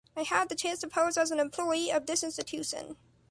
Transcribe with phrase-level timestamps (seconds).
[0.15, 2.97] I had the chance to pose as an employee of this institution.